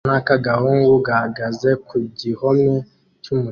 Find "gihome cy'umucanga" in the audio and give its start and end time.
2.19-3.49